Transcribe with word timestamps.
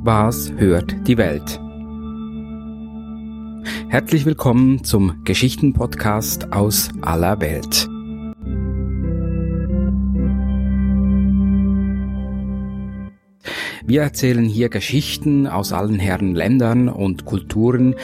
Was 0.00 0.52
hört 0.56 1.08
die 1.08 1.18
Welt? 1.18 1.60
Herzlich 3.88 4.24
willkommen 4.24 4.84
zum 4.84 5.24
Geschichtenpodcast 5.24 6.52
aus 6.52 6.90
aller 7.00 7.40
Welt. 7.40 7.88
Wir 13.84 14.02
erzählen 14.02 14.44
hier 14.44 14.68
Geschichten 14.68 15.48
aus 15.48 15.72
allen 15.72 15.98
Herren 15.98 16.34
Ländern 16.34 16.88
und 16.88 17.24
Kulturen. 17.24 17.96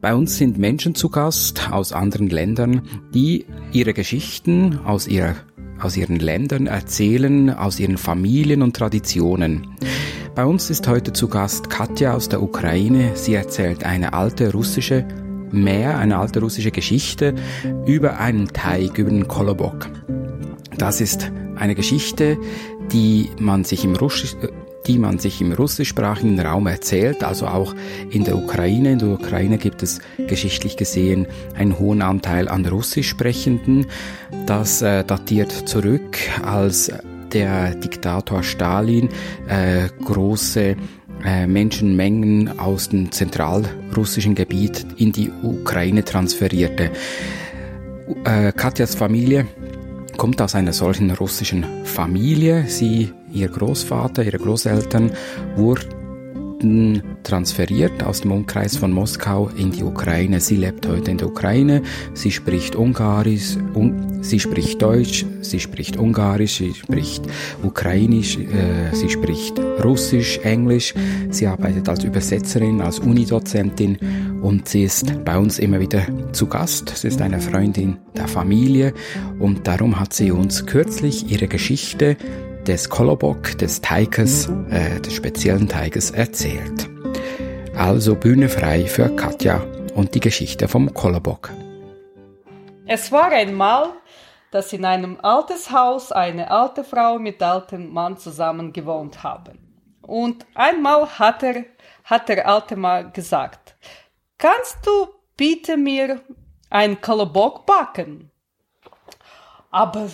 Bei 0.00 0.14
uns 0.14 0.36
sind 0.36 0.56
Menschen 0.56 0.94
zu 0.94 1.08
Gast 1.08 1.72
aus 1.72 1.92
anderen 1.92 2.30
Ländern, 2.30 2.82
die 3.12 3.44
ihre 3.72 3.92
Geschichten 3.92 4.78
aus 4.84 5.08
ihrer 5.08 5.34
aus 5.80 5.96
ihren 5.96 6.16
Ländern 6.16 6.66
erzählen, 6.66 7.50
aus 7.50 7.78
ihren 7.80 7.98
Familien 7.98 8.62
und 8.62 8.76
Traditionen. 8.76 9.66
Bei 10.34 10.44
uns 10.44 10.70
ist 10.70 10.86
heute 10.86 11.12
zu 11.12 11.28
Gast 11.28 11.70
Katja 11.70 12.14
aus 12.14 12.28
der 12.28 12.42
Ukraine. 12.42 13.12
Sie 13.14 13.34
erzählt 13.34 13.84
eine 13.84 14.12
alte 14.12 14.52
russische 14.52 15.04
Meer, 15.50 15.98
eine 15.98 16.18
alte 16.18 16.40
russische 16.40 16.70
Geschichte 16.70 17.34
über 17.86 18.18
einen 18.18 18.48
Teig, 18.48 18.98
über 18.98 19.10
den 19.10 19.26
Kolobok. 19.26 19.88
Das 20.76 21.00
ist 21.00 21.32
eine 21.56 21.74
Geschichte, 21.74 22.38
die 22.92 23.30
man 23.38 23.64
sich 23.64 23.84
im 23.84 23.96
Russisch, 23.96 24.36
die 24.88 24.98
man 24.98 25.18
sich 25.18 25.40
im 25.40 25.52
russischsprachigen 25.52 26.40
Raum 26.40 26.66
erzählt, 26.66 27.22
also 27.22 27.46
auch 27.46 27.74
in 28.10 28.24
der 28.24 28.36
Ukraine. 28.36 28.92
In 28.92 28.98
der 28.98 29.10
Ukraine 29.10 29.58
gibt 29.58 29.82
es 29.82 30.00
geschichtlich 30.26 30.76
gesehen 30.76 31.26
einen 31.54 31.78
hohen 31.78 32.00
Anteil 32.02 32.48
an 32.48 32.64
Russisch 32.64 33.08
sprechenden. 33.08 33.86
Das 34.46 34.82
äh, 34.82 35.04
datiert 35.04 35.52
zurück, 35.52 36.16
als 36.42 36.90
der 37.32 37.74
Diktator 37.74 38.42
Stalin 38.42 39.10
äh, 39.46 39.88
große 40.02 40.76
äh, 41.24 41.46
Menschenmengen 41.46 42.58
aus 42.58 42.88
dem 42.88 43.12
zentralrussischen 43.12 44.34
Gebiet 44.34 44.86
in 44.96 45.12
die 45.12 45.30
Ukraine 45.42 46.04
transferierte. 46.04 46.90
Äh, 48.24 48.52
Katjas 48.52 48.94
Familie 48.94 49.46
kommt 50.18 50.42
aus 50.42 50.54
einer 50.54 50.74
solchen 50.74 51.10
russischen 51.12 51.64
Familie. 51.84 52.64
Sie, 52.66 53.12
ihr 53.32 53.48
Großvater, 53.48 54.24
ihre 54.24 54.38
Großeltern 54.38 55.12
wurden 55.56 57.02
transferiert 57.22 58.02
aus 58.02 58.22
dem 58.22 58.32
Umkreis 58.32 58.76
von 58.76 58.90
Moskau 58.90 59.48
in 59.56 59.70
die 59.70 59.84
Ukraine. 59.84 60.40
Sie 60.40 60.56
lebt 60.56 60.88
heute 60.88 61.12
in 61.12 61.18
der 61.18 61.28
Ukraine. 61.28 61.82
Sie 62.14 62.32
spricht 62.32 62.74
Ungarisch, 62.74 63.56
un 63.74 64.22
sie 64.22 64.40
spricht 64.40 64.82
Deutsch, 64.82 65.24
sie 65.40 65.60
spricht 65.60 65.96
Ungarisch, 65.96 66.56
sie 66.56 66.74
spricht 66.74 67.24
Ukrainisch, 67.62 68.38
äh, 68.38 68.92
sie 68.92 69.08
spricht 69.08 69.60
Russisch, 69.84 70.38
Englisch. 70.38 70.94
Sie 71.30 71.46
arbeitet 71.46 71.88
als 71.88 72.02
Übersetzerin, 72.02 72.80
als 72.80 72.98
Unidozentin 72.98 73.98
und 74.42 74.68
sie 74.68 74.84
ist 74.84 75.24
bei 75.24 75.36
uns 75.36 75.58
immer 75.58 75.80
wieder 75.80 76.06
zu 76.32 76.46
Gast. 76.46 76.88
Sie 76.96 77.08
ist 77.08 77.20
eine 77.20 77.40
Freundin 77.40 77.98
der 78.16 78.28
Familie 78.28 78.94
und 79.38 79.66
darum 79.66 79.98
hat 79.98 80.12
sie 80.12 80.30
uns 80.30 80.66
kürzlich 80.66 81.30
ihre 81.30 81.48
Geschichte 81.48 82.16
des 82.66 82.88
Kolobok, 82.88 83.56
des 83.58 83.80
Teiges, 83.80 84.48
äh, 84.70 85.00
des 85.00 85.14
speziellen 85.14 85.68
Teiges 85.68 86.10
erzählt. 86.10 86.88
Also 87.76 88.14
Bühne 88.14 88.48
frei 88.48 88.86
für 88.86 89.14
Katja 89.16 89.62
und 89.94 90.14
die 90.14 90.20
Geschichte 90.20 90.68
vom 90.68 90.92
Kolobok. 90.92 91.50
Es 92.86 93.10
war 93.12 93.30
einmal, 93.30 93.90
dass 94.50 94.72
in 94.72 94.84
einem 94.84 95.18
altes 95.22 95.70
Haus 95.70 96.12
eine 96.12 96.50
alte 96.50 96.84
Frau 96.84 97.18
mit 97.18 97.42
altem 97.42 97.92
Mann 97.92 98.16
zusammen 98.16 98.72
gewohnt 98.72 99.22
haben. 99.22 99.58
Und 100.02 100.46
einmal 100.54 101.06
hat, 101.18 101.42
er, 101.42 101.64
hat 102.04 102.28
der 102.30 102.48
alte 102.48 102.76
Mann 102.76 103.12
gesagt, 103.12 103.76
kannst 104.38 104.78
du 104.86 105.08
bitte 105.36 105.76
mir 105.76 106.20
ein 106.70 107.00
Kolobok 107.00 107.66
backen? 107.66 108.30
Aber 109.70 110.08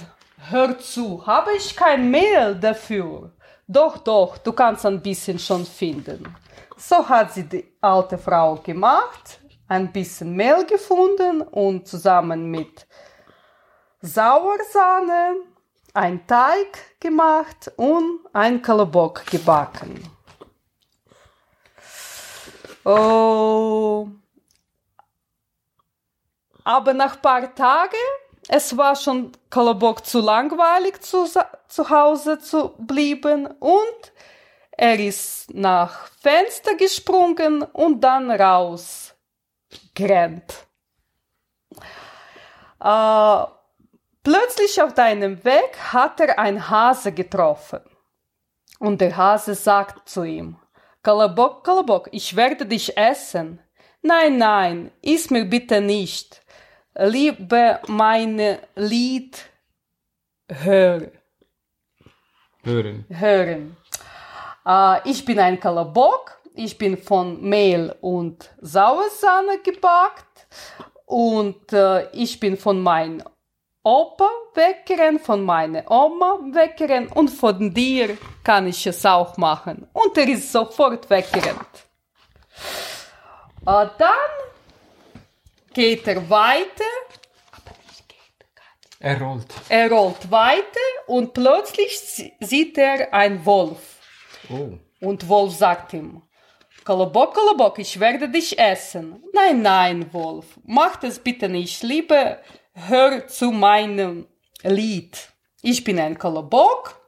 Hör 0.50 0.78
zu, 0.78 1.26
habe 1.26 1.52
ich 1.56 1.74
kein 1.74 2.10
Mehl 2.10 2.54
dafür? 2.56 3.30
Doch, 3.66 3.96
doch, 3.96 4.36
du 4.36 4.52
kannst 4.52 4.84
ein 4.84 5.00
bisschen 5.00 5.38
schon 5.38 5.64
finden. 5.64 6.36
So 6.76 7.08
hat 7.08 7.32
sie 7.32 7.44
die 7.44 7.64
alte 7.80 8.18
Frau 8.18 8.56
gemacht, 8.56 9.40
ein 9.68 9.90
bisschen 9.90 10.36
Mehl 10.36 10.66
gefunden 10.66 11.40
und 11.40 11.88
zusammen 11.88 12.50
mit 12.50 12.86
Sauersahne 14.02 15.36
ein 15.94 16.26
Teig 16.26 17.00
gemacht 17.00 17.72
und 17.76 18.20
ein 18.34 18.60
Kalabock 18.60 19.24
gebacken. 19.30 19.94
Oh. 22.84 24.08
Aber 26.64 26.94
nach 26.94 27.20
paar 27.20 27.54
Tagen 27.54 27.96
es 28.48 28.76
war 28.76 28.94
schon 28.94 29.32
Kolobok 29.50 30.04
zu 30.04 30.20
langweilig 30.20 31.00
zu, 31.02 31.26
zu 31.68 31.90
Hause 31.90 32.38
zu 32.38 32.74
bleiben 32.78 33.46
und 33.46 34.12
er 34.72 34.98
ist 34.98 35.54
nach 35.54 36.08
Fenster 36.20 36.74
gesprungen 36.74 37.62
und 37.62 38.00
dann 38.02 38.30
raus 38.30 39.14
gerannt. 39.94 40.66
Äh, 42.80 43.44
plötzlich 44.22 44.82
auf 44.82 44.92
deinem 44.94 45.42
Weg 45.44 45.78
hat 45.92 46.20
er 46.20 46.38
ein 46.38 46.68
Hase 46.68 47.12
getroffen. 47.12 47.80
Und 48.80 49.00
der 49.00 49.16
Hase 49.16 49.54
sagt 49.54 50.08
zu 50.08 50.24
ihm, 50.24 50.56
Kolobok, 51.04 51.62
Kolobok, 51.62 52.09
ich 52.10 52.34
werde 52.34 52.66
dich 52.66 52.97
essen. 52.97 53.60
Nein, 54.03 54.38
nein, 54.38 54.91
iss 55.03 55.31
mir 55.31 55.44
bitte 55.44 55.81
nicht 55.81 56.44
liebe 56.94 57.81
meine 57.87 58.60
Lied 58.75 59.38
hören. 60.48 61.10
Hören. 62.62 63.04
Hören. 63.10 63.76
Äh, 64.66 65.10
ich 65.10 65.25
bin 65.25 65.38
ein 65.38 65.60
Kalabok. 65.60 66.41
Ich 66.54 66.78
bin 66.78 66.97
von 66.97 67.43
Mehl 67.43 67.94
und 68.00 68.54
Sauersahne 68.60 69.59
gebackt. 69.62 70.47
Und 71.04 71.72
äh, 71.72 72.10
ich 72.12 72.41
bin 72.41 72.56
von 72.56 72.81
meinem 72.81 73.22
Opa 73.86 74.30
weggerannt, 74.54 75.20
von 75.20 75.44
meiner 75.44 75.90
Oma 75.90 76.38
weggerannt 76.52 77.14
und 77.14 77.28
von 77.28 77.72
dir 77.74 78.16
kann 78.42 78.66
ich 78.66 78.86
es 78.86 79.04
auch 79.04 79.36
machen. 79.36 79.86
Und 79.92 80.16
er 80.16 80.26
ist 80.26 80.50
sofort 80.50 81.10
weggerannt. 81.10 81.84
Äh, 83.66 83.86
dann 83.98 84.32
geht 85.74 86.08
er 86.08 86.30
weiter. 86.30 86.84
Er 89.00 89.20
rollt. 89.20 89.52
Er 89.68 89.90
rollt 89.90 90.30
weiter 90.30 90.80
und 91.06 91.34
plötzlich 91.34 91.98
sieht 92.40 92.78
er 92.78 93.12
einen 93.12 93.44
Wolf. 93.44 93.98
Oh. 94.48 94.78
Und 95.00 95.28
Wolf 95.28 95.54
sagt 95.56 95.92
ihm, 95.92 96.22
Kolobok, 96.84 97.34
Kolobok, 97.34 97.78
ich 97.78 98.00
werde 98.00 98.30
dich 98.30 98.58
essen. 98.58 99.22
Nein, 99.34 99.60
nein, 99.60 100.12
Wolf, 100.12 100.58
mach 100.64 100.96
das 100.96 101.18
bitte 101.18 101.50
nicht. 101.50 101.82
Lieber 101.82 102.38
hör 102.74 103.26
zu 103.26 103.50
meinem 103.50 104.26
Lied. 104.62 105.32
Ich 105.62 105.84
bin 105.84 105.98
ein 105.98 106.18
Kolobok. 106.18 107.00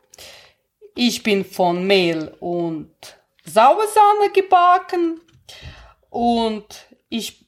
Ich 0.94 1.22
bin 1.22 1.44
von 1.44 1.86
Mehl 1.86 2.34
und 2.40 2.94
Sauersahne 3.44 4.30
gebacken. 4.32 5.20
Und 6.08 6.86
ich 7.08 7.46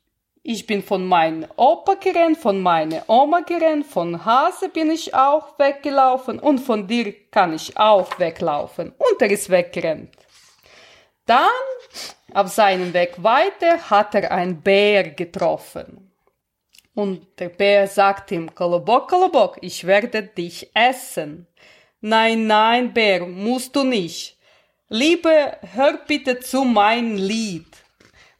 ich 0.50 0.66
bin 0.66 0.82
von 0.82 1.04
meinem 1.04 1.46
Opa 1.56 1.96
gerannt, 1.96 2.38
von 2.38 2.62
meiner 2.62 3.02
Oma 3.06 3.40
gerannt, 3.40 3.84
von 3.84 4.24
Hase 4.24 4.70
bin 4.70 4.90
ich 4.90 5.14
auch 5.14 5.58
weggelaufen 5.58 6.38
und 6.38 6.60
von 6.60 6.86
dir 6.86 7.12
kann 7.30 7.52
ich 7.52 7.76
auch 7.76 8.18
weglaufen. 8.18 8.94
Und 8.96 9.20
er 9.20 9.30
ist 9.30 9.50
weggerannt. 9.50 10.08
Dann, 11.26 11.44
auf 12.32 12.48
seinem 12.48 12.94
Weg 12.94 13.22
weiter, 13.22 13.90
hat 13.90 14.14
er 14.14 14.32
einen 14.32 14.62
Bär 14.62 15.10
getroffen. 15.10 16.07
Und 16.98 17.38
der 17.38 17.50
Bär 17.50 17.86
sagt 17.86 18.32
ihm, 18.32 18.52
Kolobok, 18.52 19.08
Kolobok, 19.08 19.58
ich 19.60 19.86
werde 19.86 20.20
dich 20.20 20.68
essen. 20.74 21.46
Nein, 22.00 22.48
nein, 22.48 22.92
Bär, 22.92 23.24
musst 23.24 23.76
du 23.76 23.84
nicht. 23.84 24.36
Liebe, 24.88 25.58
hör 25.74 26.00
bitte 26.08 26.40
zu 26.40 26.64
mein 26.64 27.16
Lied. 27.16 27.68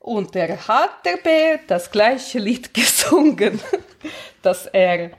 Und 0.01 0.35
er 0.35 0.67
hat 0.67 1.05
der 1.05 1.19
Bär 1.19 1.61
das 1.69 1.89
gleiche 1.89 2.41
Lied 2.41 2.75
gesungen, 2.75 3.61
dass 4.43 4.67
er, 4.67 5.13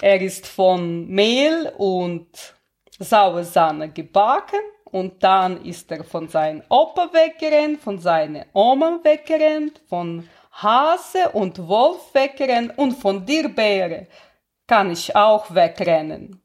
er 0.00 0.22
ist 0.22 0.46
von 0.46 1.06
Mehl 1.08 1.70
und 1.76 2.54
Sauersahne 2.98 3.90
gebacken 3.90 4.60
und 4.84 5.22
dann 5.22 5.62
ist 5.62 5.92
er 5.92 6.04
von 6.04 6.26
seinem 6.26 6.62
Opa 6.70 7.10
weggerannt, 7.12 7.82
von 7.82 7.98
seiner 7.98 8.46
Oma 8.54 8.98
weggerannt, 9.02 9.78
von 9.90 10.26
Hase 10.52 11.30
und 11.32 11.66
Wolf 11.66 12.14
weggerannt 12.14 12.76
und 12.76 12.92
von 12.92 13.24
dir 13.24 13.48
Bäre 13.48 14.06
kann 14.66 14.90
ich 14.90 15.14
auch 15.16 15.52
wegrennen. 15.54 16.42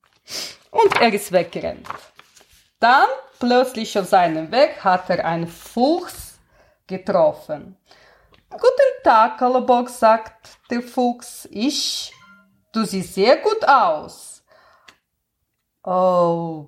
Und 0.72 1.02
er 1.02 1.14
ist 1.14 1.32
weggerannt. 1.32 1.88
Dann 2.80 3.08
plötzlich 3.40 3.98
auf 3.98 4.08
seinem 4.08 4.52
Weg 4.52 4.84
hat 4.84 5.10
er 5.10 5.26
einen 5.26 5.48
Fuchs 5.48 6.40
getroffen. 6.88 7.78
Guten 8.50 9.04
Tag, 9.04 9.38
Kolobok, 9.38 9.90
sagt 9.90 10.58
der 10.70 10.82
Fuchs. 10.82 11.48
Ich, 11.52 12.14
du 12.72 12.84
siehst 12.86 13.14
sehr 13.14 13.38
gut 13.38 13.68
aus. 13.68 14.44
Oh. 15.84 16.68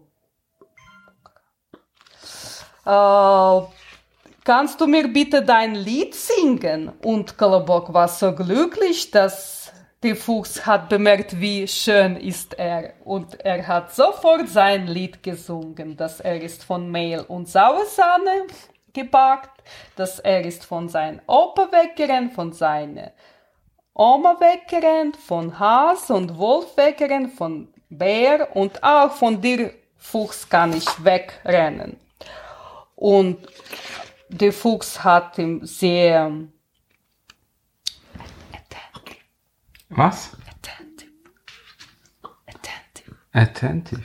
Oh. 2.85 3.67
Kannst 4.49 4.81
du 4.81 4.87
mir 4.87 5.07
bitte 5.07 5.43
dein 5.43 5.75
Lied 5.75 6.15
singen? 6.15 6.91
Und 7.03 7.37
Kolobok 7.37 7.93
war 7.93 8.07
so 8.07 8.33
glücklich, 8.33 9.11
dass 9.11 9.71
der 10.01 10.15
Fuchs 10.15 10.65
hat 10.65 10.89
bemerkt, 10.89 11.39
wie 11.39 11.67
schön 11.67 12.15
ist 12.15 12.57
er. 12.57 12.93
Und 13.05 13.39
er 13.41 13.67
hat 13.67 13.93
sofort 13.93 14.49
sein 14.49 14.87
Lied 14.87 15.21
gesungen, 15.21 15.95
dass 15.95 16.19
er 16.19 16.41
ist 16.41 16.63
von 16.63 16.89
Mehl 16.89 17.19
und 17.27 17.47
Sauersahne 17.47 18.47
gebackt, 18.91 19.61
dass 19.95 20.17
er 20.17 20.43
ist 20.43 20.65
von 20.65 20.89
seinem 20.89 21.21
Opa 21.27 21.69
weggerannt, 21.71 22.33
von 22.33 22.51
seiner 22.51 23.11
Oma 23.93 24.35
weggerannt, 24.39 25.15
von 25.15 25.59
Has 25.59 26.09
und 26.09 26.39
Wolf 26.39 26.75
weggerannt, 26.75 27.33
von 27.35 27.67
Bär 27.91 28.55
und 28.55 28.83
auch 28.83 29.11
von 29.11 29.39
dir 29.39 29.75
Fuchs 29.95 30.49
kann 30.49 30.75
ich 30.75 30.87
wegrennen. 31.05 31.97
Und 32.95 33.37
der 34.29 34.53
Fuchs 34.53 35.03
hat 35.03 35.37
ihm 35.37 35.65
sehr 35.65 36.31
Was? 39.89 40.37
attentive, 40.47 41.11
attentive, 42.47 43.15
Attentive. 43.33 44.03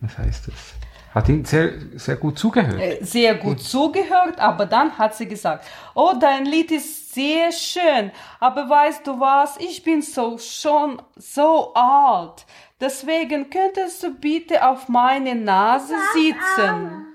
Was 0.00 0.16
heißt 0.18 0.48
das? 0.48 0.74
Hat 1.14 1.28
ihn 1.28 1.44
sehr, 1.44 1.72
sehr 1.96 2.16
gut 2.16 2.38
zugehört. 2.38 2.80
äh, 2.80 2.98
sehr 3.02 3.34
gut 3.34 3.60
zugehört, 3.60 4.38
aber 4.38 4.64
dann 4.64 4.96
hat 4.96 5.14
sie 5.16 5.26
gesagt, 5.26 5.66
oh, 5.94 6.14
dein 6.18 6.46
Lied 6.46 6.70
ist 6.70 7.12
sehr 7.12 7.52
schön, 7.52 8.12
aber 8.38 8.70
weißt 8.70 9.06
du 9.06 9.18
was, 9.20 9.56
ich 9.58 9.82
bin 9.82 10.00
so 10.02 10.38
schon 10.38 11.02
so 11.16 11.74
alt, 11.74 12.46
deswegen 12.80 13.50
könntest 13.50 14.02
du 14.04 14.14
bitte 14.14 14.66
auf 14.66 14.88
meine 14.88 15.34
Nase 15.34 15.94
sitzen 16.14 17.09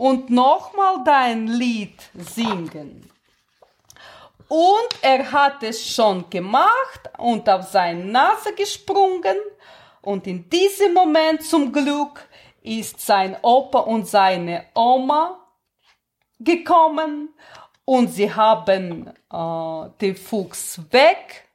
und 0.00 0.30
nochmal 0.30 1.04
dein 1.04 1.46
Lied 1.46 2.00
singen. 2.14 3.10
Und 4.48 4.88
er 5.02 5.30
hat 5.30 5.62
es 5.62 5.86
schon 5.94 6.28
gemacht 6.30 7.02
und 7.18 7.46
auf 7.50 7.64
seine 7.68 8.02
Nase 8.06 8.54
gesprungen. 8.54 9.36
Und 10.00 10.26
in 10.26 10.48
diesem 10.48 10.94
Moment 10.94 11.42
zum 11.44 11.70
Glück 11.70 12.26
ist 12.62 12.98
sein 12.98 13.36
Opa 13.42 13.80
und 13.80 14.08
seine 14.08 14.64
Oma 14.74 15.38
gekommen 16.38 17.34
und 17.84 18.08
sie 18.08 18.32
haben 18.34 19.06
äh, 19.30 19.90
den 20.00 20.16
Fuchs 20.16 20.80
weg 20.90 21.46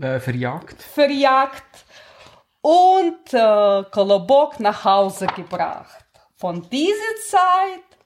Äh, 0.00 0.20
verjagt. 0.20 0.80
verjagt 0.80 1.84
und 2.60 3.34
äh, 3.34 3.82
Kolobok 3.90 4.60
nach 4.60 4.84
Hause 4.84 5.26
gebracht. 5.26 6.01
Von 6.36 6.68
dieser 6.70 6.96
Zeit 7.28 7.98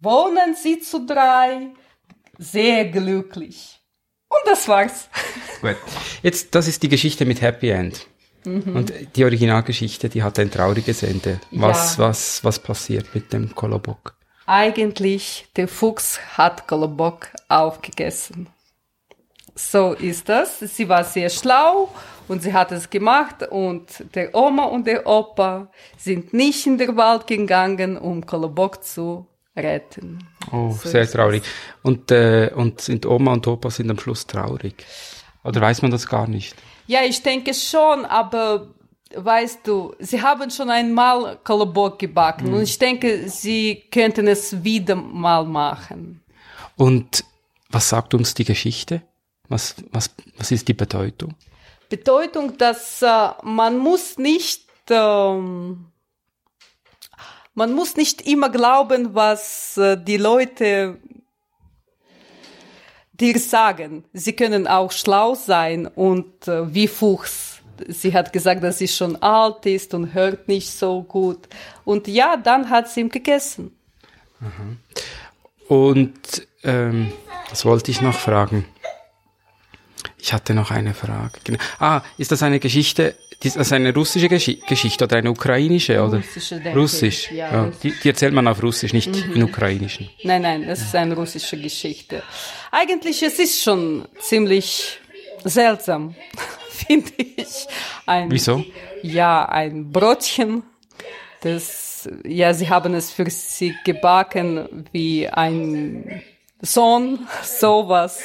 wohnen 0.00 0.54
sie 0.54 0.80
zu 0.80 1.06
drei 1.06 1.68
sehr 2.38 2.86
glücklich. 2.86 3.80
Und 4.28 4.40
das 4.44 4.66
war's. 4.68 5.08
Gut. 5.60 5.76
Jetzt, 6.22 6.54
das 6.54 6.68
ist 6.68 6.82
die 6.82 6.88
Geschichte 6.88 7.24
mit 7.24 7.40
Happy 7.40 7.70
End. 7.70 8.06
Und 8.44 8.92
die 9.16 9.24
Originalgeschichte, 9.24 10.08
die 10.08 10.22
hat 10.22 10.38
ein 10.38 10.52
trauriges 10.52 11.02
Ende. 11.02 11.40
Was, 11.50 11.96
Ja. 11.96 12.04
was, 12.04 12.44
was 12.44 12.60
passiert 12.60 13.12
mit 13.12 13.32
dem 13.32 13.52
Kolobok? 13.54 14.14
Eigentlich, 14.46 15.48
der 15.56 15.66
Fuchs 15.66 16.20
hat 16.36 16.68
Kolobok 16.68 17.30
aufgegessen. 17.48 18.48
So 19.58 19.94
ist 19.94 20.28
das. 20.28 20.60
Sie 20.60 20.86
war 20.88 21.02
sehr 21.02 21.30
schlau 21.30 21.88
und 22.28 22.42
sie 22.42 22.52
hat 22.52 22.72
es 22.72 22.90
gemacht 22.90 23.42
und 23.50 24.04
der 24.14 24.34
Oma 24.34 24.64
und 24.64 24.86
der 24.86 25.06
Opa 25.06 25.68
sind 25.96 26.34
nicht 26.34 26.66
in 26.66 26.76
den 26.76 26.94
Wald 26.96 27.26
gegangen, 27.26 27.96
um 27.96 28.24
Kolobok 28.24 28.84
zu 28.84 29.26
retten. 29.56 30.18
Oh, 30.52 30.70
So 30.72 30.90
sehr 30.90 31.10
traurig. 31.10 31.42
Und, 31.82 32.10
äh, 32.10 32.50
und 32.54 32.82
sind 32.82 33.06
Oma 33.06 33.32
und 33.32 33.46
Opa 33.46 33.70
sind 33.70 33.90
am 33.90 33.98
Schluss 33.98 34.26
traurig? 34.26 34.84
Oder 35.42 35.62
weiß 35.62 35.80
man 35.80 35.90
das 35.90 36.06
gar 36.06 36.28
nicht? 36.28 36.54
Ja, 36.86 37.00
ich 37.02 37.22
denke 37.22 37.54
schon, 37.54 38.04
aber 38.04 38.68
weißt 39.14 39.60
du, 39.66 39.94
sie 39.98 40.20
haben 40.20 40.50
schon 40.50 40.68
einmal 40.68 41.38
Kolobok 41.44 41.98
gebacken 41.98 42.52
und 42.52 42.62
ich 42.62 42.78
denke, 42.78 43.28
sie 43.30 43.84
könnten 43.90 44.28
es 44.28 44.62
wieder 44.62 44.96
mal 44.96 45.44
machen. 45.46 46.20
Und 46.76 47.24
was 47.70 47.88
sagt 47.88 48.12
uns 48.12 48.34
die 48.34 48.44
Geschichte? 48.44 49.00
Was, 49.48 49.76
was, 49.92 50.10
was 50.36 50.50
ist 50.50 50.66
die 50.68 50.74
Bedeutung? 50.74 51.34
Bedeutung, 51.88 52.56
dass 52.58 53.02
äh, 53.02 53.28
man 53.42 53.78
muss 53.78 54.18
nicht 54.18 54.66
ähm, 54.90 55.86
man 57.54 57.72
muss 57.72 57.96
nicht 57.96 58.20
immer 58.26 58.50
glauben, 58.50 59.14
was 59.14 59.78
äh, 59.78 59.96
die 59.96 60.18
Leute 60.18 60.98
dir 63.14 63.38
sagen. 63.38 64.04
Sie 64.12 64.34
können 64.34 64.66
auch 64.66 64.92
schlau 64.92 65.34
sein 65.34 65.86
und 65.86 66.46
äh, 66.48 66.72
wie 66.74 66.86
Fuchs. 66.86 67.62
Sie 67.88 68.12
hat 68.12 68.32
gesagt, 68.34 68.62
dass 68.62 68.78
sie 68.78 68.88
schon 68.88 69.16
alt 69.22 69.64
ist 69.64 69.94
und 69.94 70.12
hört 70.12 70.48
nicht 70.48 70.70
so 70.70 71.02
gut. 71.02 71.48
Und 71.84 72.08
ja, 72.08 72.36
dann 72.36 72.68
hat 72.68 72.90
sie 72.90 73.00
ihm 73.00 73.08
gegessen. 73.08 73.74
Und 75.68 76.46
ähm, 76.62 77.10
was 77.48 77.64
wollte 77.64 77.90
ich 77.90 78.02
noch 78.02 78.14
fragen? 78.14 78.66
Ich 80.18 80.32
hatte 80.32 80.54
noch 80.54 80.70
eine 80.70 80.94
Frage. 80.94 81.38
Genau. 81.44 81.58
Ah, 81.78 82.02
ist 82.18 82.32
das 82.32 82.42
eine 82.42 82.58
Geschichte, 82.60 83.14
ist 83.42 83.56
das 83.56 83.72
eine 83.72 83.94
russische 83.94 84.28
Geschi 84.28 84.60
Geschichte 84.68 85.04
oder 85.04 85.16
eine 85.16 85.30
ukrainische? 85.30 86.02
Oder? 86.02 86.18
Russische, 86.18 86.54
denke 86.56 86.70
ich. 86.70 86.76
Russisch. 86.76 87.30
Ja, 87.30 87.52
Ja, 87.52 87.62
Russisch. 87.64 87.80
die, 87.82 87.90
die 88.02 88.08
erzählt 88.08 88.32
man 88.34 88.48
auf 88.48 88.62
Russisch, 88.62 88.92
nicht 88.92 89.14
in 89.14 89.42
ukrainischen. 89.42 90.08
Nein, 90.22 90.42
nein, 90.42 90.66
das 90.66 90.80
ist 90.80 90.94
eine 90.94 91.14
russische 91.14 91.56
Geschichte. 91.60 92.22
Eigentlich, 92.72 93.22
es 93.22 93.38
ist 93.38 93.62
schon 93.62 94.06
ziemlich 94.20 94.98
seltsam, 95.44 96.14
finde 96.70 97.12
ich. 97.18 97.66
Ein, 98.06 98.30
Wieso? 98.30 98.64
Ja, 99.02 99.44
ein 99.48 99.92
Brotchen, 99.92 100.62
das, 101.42 102.08
ja, 102.26 102.52
sie 102.54 102.68
haben 102.70 102.94
es 102.94 103.10
für 103.10 103.28
sie 103.30 103.74
gebacken 103.84 104.86
wie 104.92 105.28
ein 105.28 106.22
Sohn, 106.62 107.26
sowas. 107.44 108.20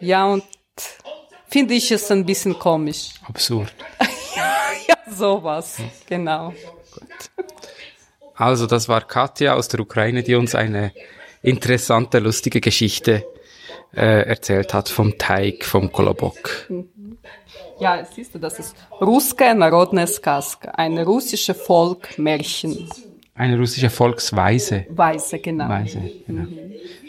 Ja, 0.00 0.24
und 0.26 0.44
finde 1.47 1.73
ich 1.73 1.91
es 1.91 2.09
ein 2.11 2.25
bisschen 2.25 2.57
komisch. 2.57 3.11
Absurd. 3.27 3.73
Ja, 4.87 4.97
sowas, 5.09 5.77
genau. 6.07 6.53
Also, 8.35 8.65
das 8.65 8.87
war 8.87 9.01
Katja 9.01 9.53
aus 9.53 9.67
der 9.67 9.81
Ukraine, 9.81 10.23
die 10.23 10.35
uns 10.35 10.55
eine 10.55 10.93
interessante, 11.41 12.19
lustige 12.19 12.61
Geschichte 12.61 13.25
äh, 13.93 14.25
erzählt 14.27 14.73
hat 14.73 14.89
vom 14.89 15.17
Teig, 15.17 15.65
vom 15.65 15.91
Kolobok. 15.91 16.69
Ja, 17.79 18.05
siehst 18.05 18.33
du, 18.33 18.39
das 18.39 18.59
ist 18.59 18.75
Russkая 18.99 19.53
народная 19.53 20.07
сказка, 20.07 20.71
ein 20.75 20.97
russisches 20.99 21.57
Volkmärchen. 21.57 22.89
Eine 23.33 23.57
russische 23.57 23.89
Volksweise. 23.89 24.85
Weise, 24.89 25.39
genau. 25.39 25.67
Weise, 25.67 26.01
genau. 26.27 26.47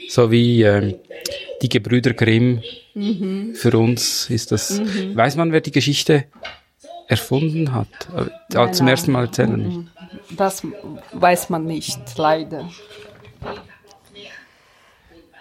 So 0.08 0.30
wie 0.30 0.62
ähm, 0.62 0.94
die 1.62 1.68
Gebrüder 1.68 2.12
Grimm. 2.14 2.62
Für 3.54 3.78
uns 3.78 4.28
ist 4.28 4.52
das. 4.52 4.80
Weiß 5.14 5.36
man, 5.36 5.52
wer 5.52 5.60
die 5.62 5.70
Geschichte 5.72 6.24
erfunden 7.08 7.72
hat? 7.72 7.88
Äh, 8.14 8.26
Nein, 8.52 8.74
zum 8.74 8.86
nein. 8.86 8.92
ersten 8.92 9.12
Mal 9.12 9.24
erzählen 9.24 9.56
nicht. 9.56 9.88
Das 10.36 10.62
weiß 11.12 11.48
man 11.50 11.64
nicht, 11.64 11.98
leider. 12.18 12.68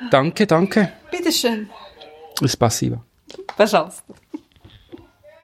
Danke, 0.09 0.47
danke. 0.47 0.91
Bitteschön. 1.11 1.69
Spasiba. 2.45 3.03
Пожалуйста. 3.55 4.13